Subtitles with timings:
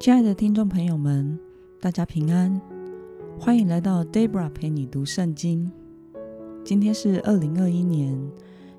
[0.00, 1.38] 亲爱的听众朋友们，
[1.78, 2.58] 大家平安，
[3.38, 5.70] 欢迎来到 Debra 陪你读圣经。
[6.64, 8.18] 今天是二零二一年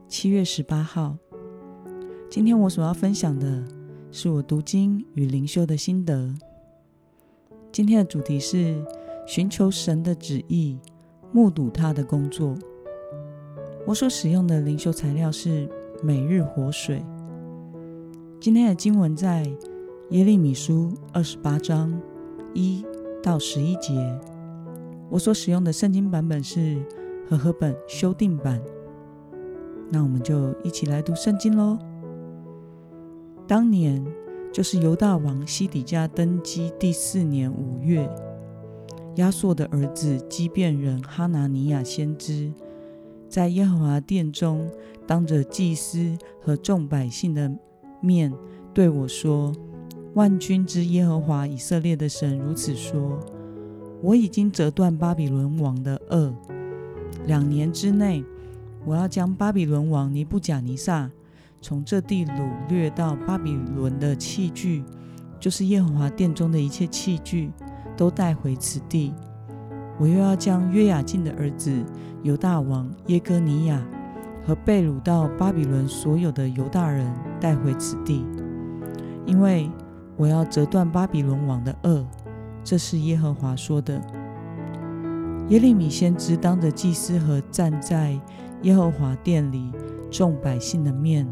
[0.07, 1.15] 七月十八号。
[2.27, 3.63] 今天我所要分享的
[4.11, 6.33] 是我读经与灵修的心得。
[7.71, 8.83] 今天的主题是
[9.27, 10.79] 寻求神的旨意，
[11.31, 12.57] 目睹他的工作。
[13.85, 15.69] 我所使用的灵修材料是
[16.01, 17.05] 每日活水。
[18.39, 19.47] 今天的经文在
[20.11, 21.97] 耶利米书二十八章
[22.53, 22.85] 一
[23.23, 23.93] 到十一节。
[25.09, 26.83] 我所使用的圣经版本是
[27.29, 28.61] 和合本修订版。
[29.89, 31.77] 那我们就一起来读圣经喽。
[33.47, 34.05] 当年
[34.51, 38.09] 就是犹大王西底家登基第四年五月，
[39.15, 42.51] 亚朔的儿子基变人哈拿尼亚先知，
[43.29, 44.69] 在耶和华殿中
[45.07, 47.49] 当着祭司和众百姓的。
[48.01, 48.33] 面
[48.73, 49.53] 对我说
[50.13, 53.19] ：“万军之耶和华以色列的神如此说：
[54.01, 56.33] 我已经折断巴比伦王的轭。
[57.25, 58.23] 两年之内，
[58.85, 61.09] 我要将巴比伦王尼布甲尼撒
[61.61, 64.83] 从这地掳掠到巴比伦的器具，
[65.39, 67.51] 就是耶和华殿中的一切器具，
[67.95, 69.13] 都带回此地。
[69.99, 71.71] 我又要将约雅敬的儿子
[72.23, 73.81] 犹大王耶哥尼亚。”
[74.43, 77.05] 和被掳到巴比伦所有的犹大人
[77.39, 78.25] 带回此地，
[79.27, 79.69] 因为
[80.21, 82.05] 我要折断巴比伦王的恶。
[82.63, 83.99] 这是耶和华说的。
[85.49, 88.19] 耶利米先知当着祭司和站在
[88.61, 89.71] 耶和华殿里
[90.11, 91.27] 众百姓的面，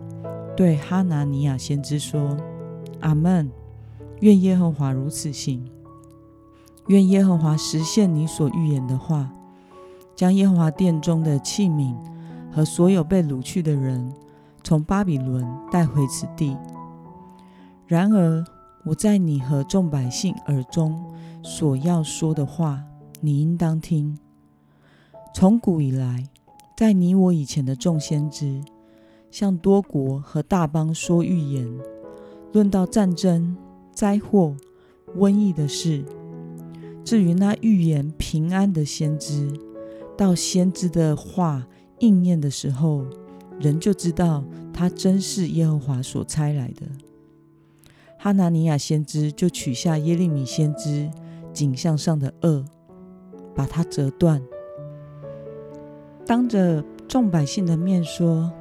[0.57, 2.35] 对哈拿尼亚先知说
[3.01, 3.51] ：“阿门！
[4.21, 5.63] 愿耶和华如此行。
[6.87, 9.29] 愿耶和华实现你所预言的话，
[10.15, 11.95] 将耶和华殿中的器皿。”
[12.51, 14.11] 和所有被掳去的人
[14.63, 16.57] 从巴比伦带回此地。
[17.85, 18.43] 然而，
[18.89, 20.99] 我在你和众百姓耳中
[21.43, 22.83] 所要说的话，
[23.21, 24.17] 你应当听。
[25.31, 26.27] 从古以来，
[26.75, 28.59] 在你我以前的众先知，
[29.29, 31.71] 向多国和大邦说预言，
[32.51, 33.55] 论到战争、
[33.93, 34.57] 灾祸、
[35.15, 36.03] 瘟疫的事。
[37.05, 39.53] 至于那预言平安的先知，
[40.17, 41.67] 到先知的话。
[41.99, 43.05] 应验的时候，
[43.59, 44.41] 人就知道
[44.73, 46.87] 他真是耶和华所差来的。
[48.21, 51.09] 哈拿尼亚先知就取下耶利米先知
[51.53, 52.65] 颈项上的轭，
[53.55, 54.41] 把它折断，
[56.25, 58.51] 当着众百姓的面说：“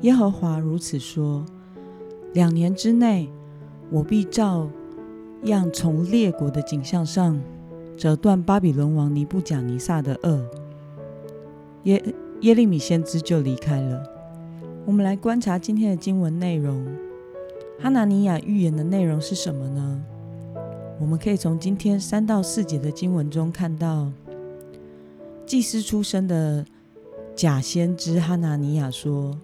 [0.00, 1.44] 耶和华如此说：
[2.32, 3.28] 两年之内，
[3.90, 4.70] 我必照
[5.42, 7.38] 样从列国的颈项上
[7.98, 10.42] 折断巴比伦王尼布甲尼撒的轭。”
[11.84, 12.02] 耶。
[12.42, 14.02] 耶利米先知就离开了。
[14.84, 16.84] 我们来观察今天的经文内容。
[17.82, 20.00] 哈拿尼亚预言的内容是什么呢？
[21.00, 24.08] 我们可以从今天三到四节的经文中看到，
[25.44, 26.64] 祭司出身的
[27.34, 29.36] 假先知哈拿尼亚说，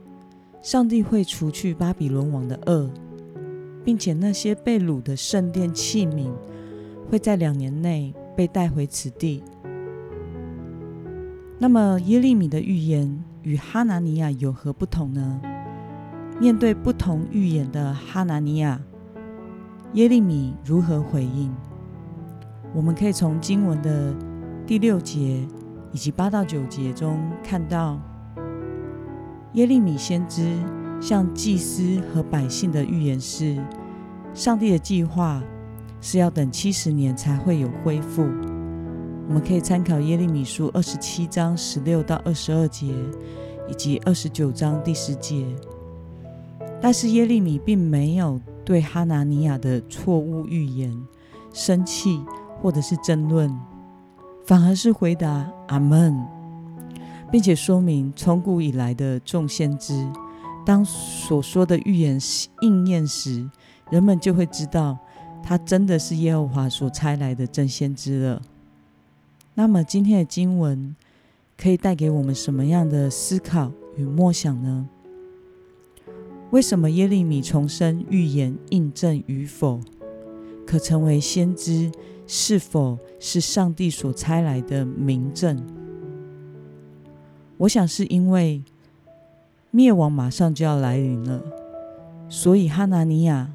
[0.63, 2.89] 上帝会除去巴比伦王的恶，
[3.85, 6.31] 并且那些被掳的圣殿器皿
[7.11, 9.43] 会在两年内被带回此地。
[11.59, 15.41] 那么耶利米的预言与哈拿尼亚有何不同呢？
[16.41, 18.81] 面对不同预言的哈拿尼亚，
[19.95, 21.53] 耶利米如何回应？
[22.73, 24.15] 我们可以从经文的
[24.65, 25.45] 第六节
[25.91, 27.99] 以及八到九节中看到，
[29.55, 30.57] 耶利米先知
[31.01, 33.61] 向祭司和百姓的预言是：
[34.33, 35.43] 上帝的计划
[36.01, 38.23] 是要等七十年才会有恢复。
[39.27, 42.95] 我们可以参考耶利米书二十七章十六到二十二节，
[43.69, 45.45] 以及二十九章第十节。
[46.81, 50.97] 但是耶利米并没有对哈拿尼亚的错误预言
[51.53, 52.21] 生气
[52.61, 53.53] 或者是争论，
[54.47, 56.25] 反而是回答阿门，
[57.33, 60.09] 并且说明从古以来的众先知，
[60.65, 62.19] 当所说的预言
[62.61, 63.51] 应验时，
[63.91, 64.97] 人们就会知道
[65.43, 68.43] 他真的是耶和华所差来的真先知了。
[69.55, 70.95] 那么今天的经文
[71.57, 74.89] 可以带给我们什么样的思考与默想呢？
[76.51, 79.81] 为什么耶利米重生预言印证与否，
[80.67, 81.91] 可成为先知
[82.27, 85.61] 是否是上帝所差来的明证？
[87.59, 88.63] 我想是因为
[89.71, 91.43] 灭亡马上就要来临了，
[92.29, 93.51] 所以哈拿尼亚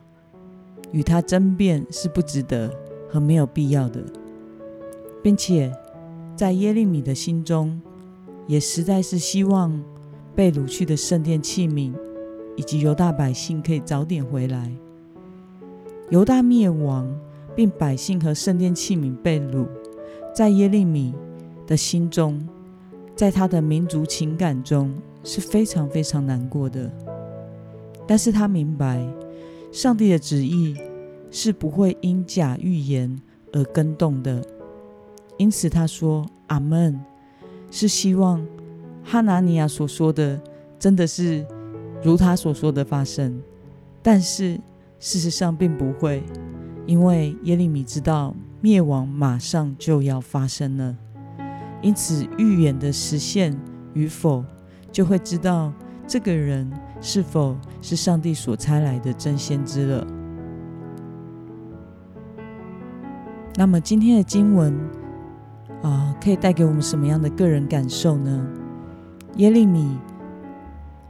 [0.91, 2.71] 与他争辩是不值得
[3.09, 4.03] 和没有必要的，
[5.21, 5.71] 并且。
[6.35, 7.79] 在耶利米的心中，
[8.47, 9.79] 也实在是希望
[10.35, 11.93] 被掳去的圣殿器皿
[12.55, 14.71] 以及犹大百姓可以早点回来。
[16.09, 17.09] 犹大灭亡
[17.55, 19.67] 并百姓和圣殿器皿被掳，
[20.33, 21.13] 在耶利米
[21.65, 22.45] 的心中，
[23.15, 26.91] 在他的民族情感中是非常非常难过的。
[28.05, 29.07] 但是他明白，
[29.71, 30.75] 上帝的旨意
[31.31, 33.19] 是不会因假预言
[33.53, 34.43] 而更动的，
[35.37, 36.99] 因此他说：“阿门。”
[37.71, 38.45] 是希望
[39.03, 40.39] 哈拿尼亚所说的
[40.77, 41.43] 真的是
[42.03, 43.41] 如他所说的发生，
[44.01, 44.59] 但是
[44.99, 46.23] 事实上并不会。
[46.85, 50.97] 因为耶利米知道灭亡马上就要发生了，
[51.81, 53.57] 因此预言的实现
[53.93, 54.43] 与否，
[54.91, 55.71] 就会知道
[56.05, 56.69] 这个人
[56.99, 60.05] 是否是上帝所差来的真先知了。
[63.55, 64.77] 那么今天的经文
[65.83, 68.45] 啊，可以带给我们什么样的个人感受呢？
[69.37, 69.97] 耶利米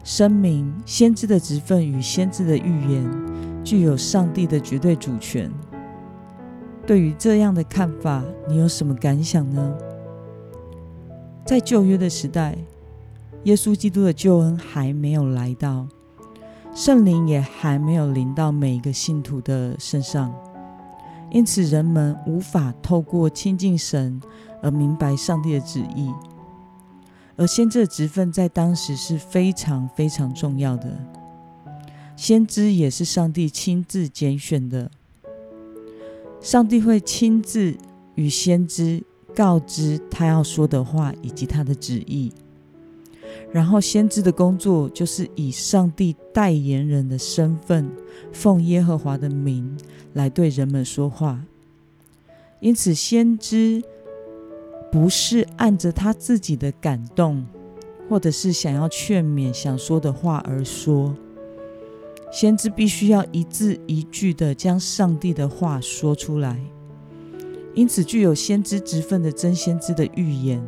[0.03, 3.09] 声明，先知的职分与先知的预言。
[3.63, 5.49] 具有上帝的绝对主权。
[6.85, 9.73] 对于这样的看法，你有什么感想呢？
[11.45, 12.57] 在旧约的时代，
[13.43, 15.87] 耶稣基督的救恩还没有来到，
[16.75, 20.33] 圣灵也还没有临到每一个信徒的身上，
[21.31, 24.21] 因此人们无法透过亲近神
[24.61, 26.11] 而明白上帝的旨意。
[27.35, 30.97] 而先知的职分在当时是非常非常重要的。
[32.15, 34.91] 先知也是上帝亲自拣选的，
[36.39, 37.75] 上帝会亲自
[38.15, 39.03] 与先知
[39.35, 42.31] 告知他要说的话以及他的旨意，
[43.51, 47.89] 然后先知的工作就是以上帝代言人的身份，
[48.31, 49.75] 奉耶和华的名
[50.13, 51.43] 来对人们说话。
[52.59, 53.83] 因此，先知
[54.93, 57.43] 不是按着他自己的感动，
[58.07, 61.15] 或者是想要劝勉想说的话而说。
[62.31, 66.59] 先知必须要一字一句的将上帝的话说出来，
[67.73, 70.63] 因此具有先知职分的真先知的预言，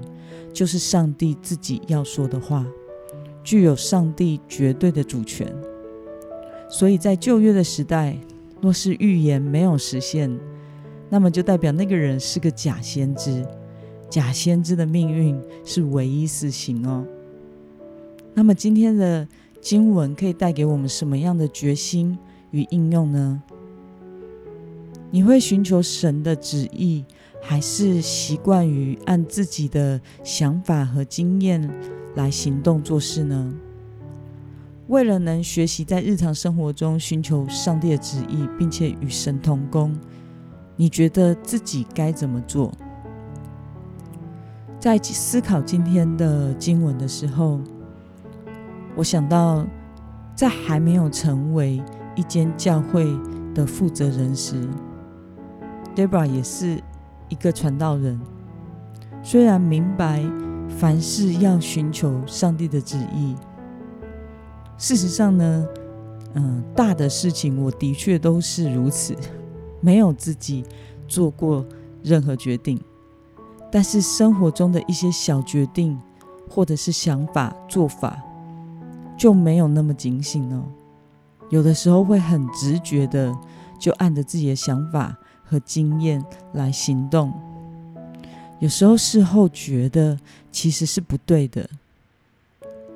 [0.51, 2.65] 就是上帝自己要说的话，
[3.43, 5.55] 具有上帝绝对的主权。
[6.67, 8.17] 所以在旧约的时代，
[8.59, 10.35] 若是预言没有实现，
[11.11, 13.45] 那么就代表那个人是个假先知，
[14.15, 17.05] 假先知的命运是唯一死刑哦。
[18.33, 19.27] 那么今天的。
[19.59, 22.15] 经文可以带给我们什么样的决心
[22.51, 23.41] 与应用呢？
[25.09, 27.03] 你会寻求神的旨意，
[27.41, 31.67] 还是习惯于按自己的想法和经验
[32.13, 33.55] 来行动做事呢？
[34.85, 39.97] 为了能学习在日常生活中寻求上帝的旨意，并且与神同工，
[40.75, 42.71] 你觉得自己该怎么做？
[44.85, 47.59] 在思考今天的经文的时候。
[48.95, 49.65] 我想到，
[50.35, 51.81] 在还没有成为
[52.15, 53.03] 一间教会
[53.55, 54.55] 的负责人时
[55.95, 56.79] ，Debra 也是
[57.29, 58.21] 一个传道人。
[59.23, 60.23] 虽然明白
[60.69, 63.35] 凡事要寻求上帝的旨意，
[64.77, 65.67] 事实上呢，
[66.35, 69.15] 嗯，大的事情我的确都是如此，
[69.81, 70.63] 没有自己
[71.07, 71.65] 做过
[72.03, 72.79] 任何决定。
[73.71, 75.99] 但是生活中的一些小决定，
[76.49, 78.21] 或者是想法、做法。
[79.17, 80.61] 就没有那么警醒哦，
[81.49, 83.33] 有的时候会很直觉的
[83.79, 87.31] 就按着自己的想法和经验来行动，
[88.59, 90.19] 有时候事后觉得
[90.51, 91.69] 其实是不对的，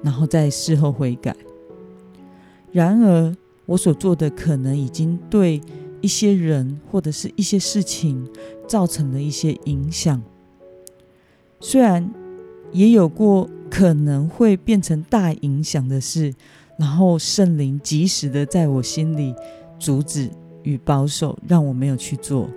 [0.04, 1.34] 然后再事后悔改。
[2.74, 3.34] 然而
[3.66, 5.62] 我所做的可能已经对
[6.02, 8.28] 一些人或者是一些事情
[8.68, 10.22] 造成了一些影响，
[11.60, 12.12] 虽然
[12.72, 13.50] 也有过。
[13.72, 16.34] 可能会变成大影响的事，
[16.80, 19.32] 然后圣灵及时的在我心里
[19.78, 20.28] 阻止
[20.64, 22.50] 与保守，让我没有去做。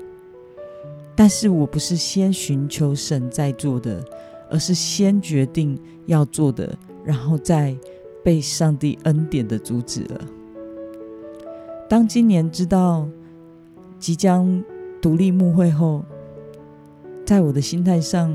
[1.14, 4.02] 但是我不是先寻求神在做的，
[4.50, 7.76] 而是先决定要做的，然后再
[8.25, 10.21] 被上帝恩典的阻止了。
[11.90, 13.06] 当今年知道
[13.99, 14.64] 即将
[15.02, 16.02] 独立牧会后，
[17.26, 18.35] 在我的心态上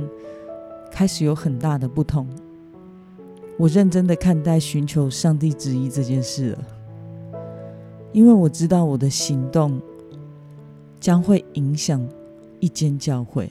[0.98, 2.28] 开始有很大的不同。
[3.56, 6.68] 我认真的看待寻求上帝旨意这件事了，
[8.12, 9.80] 因为我知道我的行动
[11.00, 12.04] 将会影响
[12.60, 13.48] 一间教会。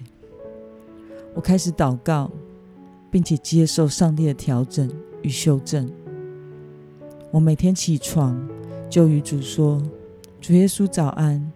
[1.35, 2.29] 我开始祷告，
[3.13, 4.91] 并且接受上帝的调整
[5.23, 5.89] 与修正。
[7.31, 8.37] 我每天起床
[8.91, 9.81] 就与主说
[10.43, 11.53] ：“主耶稣早安，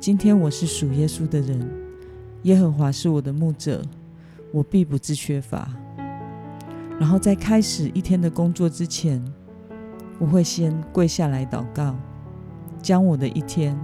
[0.00, 1.70] 今天我是属耶稣的人，
[2.42, 3.80] 耶和华是我的牧者，
[4.52, 5.68] 我必不致缺乏。”
[6.98, 9.22] 然后在开始一天的工作之前，
[10.18, 11.96] 我会先跪下来祷告，
[12.82, 13.78] 将我的一天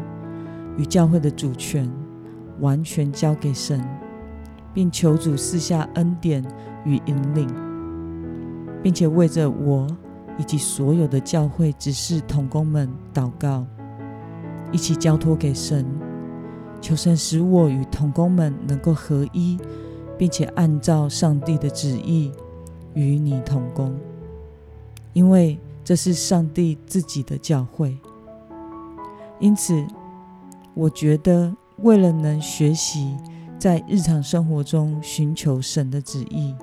[0.76, 1.90] 与教会的主权
[2.60, 3.82] 完全交给神，
[4.74, 6.44] 并求主赐下恩典
[6.84, 7.48] 与引领，
[8.82, 9.86] 并且为着我
[10.36, 13.66] 以及所有的教会执事同工们祷告，
[14.72, 15.86] 一起交托给神，
[16.82, 19.58] 求神使我与同工们能够合一，
[20.18, 22.32] 并且按照上帝的旨意
[22.94, 23.94] 与你同工，
[25.12, 27.96] 因为这是上帝自己的教会。
[29.38, 29.86] 因此，
[30.74, 33.16] 我觉得为了能学习
[33.58, 36.54] 在日常生活中寻求神的旨意，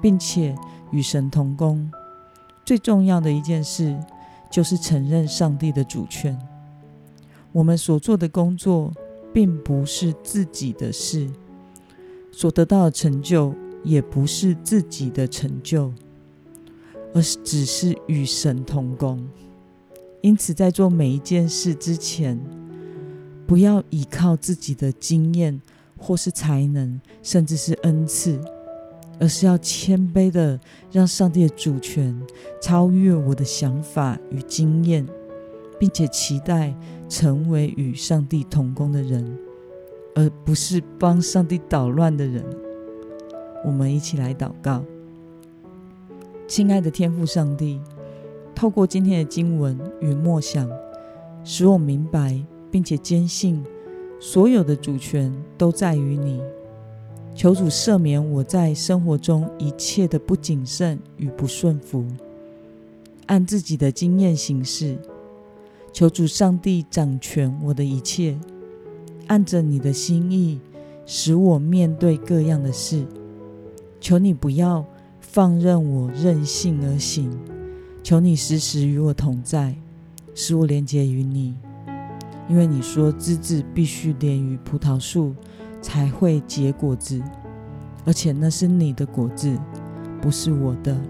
[0.00, 0.54] 并且
[0.90, 1.90] 与神同工，
[2.64, 3.98] 最重要的一件事
[4.50, 6.38] 就是承认上帝的主权。
[7.52, 8.92] 我们所做的工作
[9.32, 11.28] 并不是自己的事，
[12.32, 15.92] 所得到的成就也不是自己的成就，
[17.12, 19.28] 而是只是与神同工。
[20.22, 22.38] 因此，在做每一件事之前，
[23.46, 25.60] 不要依靠自己的经验
[25.96, 28.38] 或是才能，甚至是恩赐，
[29.18, 30.60] 而是要谦卑的
[30.92, 32.14] 让上帝的主权
[32.60, 35.06] 超越我的想法与经验，
[35.78, 36.74] 并且期待
[37.08, 39.38] 成为与上帝同工的人，
[40.20, 42.44] 而不是帮上帝捣乱的人。
[43.64, 44.84] 我们一起来祷告，
[46.46, 47.80] 亲爱的天父上帝。
[48.54, 50.68] 透过今天的经文与默想，
[51.42, 52.38] 使我明白
[52.70, 53.64] 并且坚信，
[54.20, 56.42] 所有的主权都在于你。
[57.34, 62.04] 求主赦免我在生活中一切的不谨慎与不顺服，
[63.24, 64.98] 按自己的经验行事。
[65.94, 68.38] 求主上帝掌权我的一切，
[69.30, 70.60] 按着你的心意，
[71.06, 73.06] 使我面对各样的事。
[74.00, 74.84] 求你不要
[75.20, 77.30] 放任我任性而行。
[78.02, 79.76] 求你时时与我同在，
[80.34, 81.54] 使我连结于你。
[82.48, 85.32] 因为你说枝子必须连于葡萄树，
[85.80, 87.22] 才会结果子，
[88.04, 89.56] 而且那是你的果子，
[90.20, 91.00] 不是我的。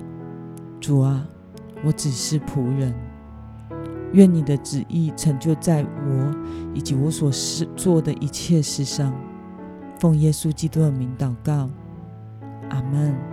[0.78, 1.26] 主啊，
[1.82, 2.94] 我只是仆人。
[4.12, 6.34] 愿你的旨意成就在我
[6.74, 9.14] 以及我所事做的一切事上。
[9.98, 11.68] 奉耶稣基督的名祷告，
[12.70, 13.29] 阿门。